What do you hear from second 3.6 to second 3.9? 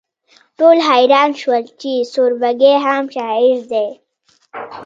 دی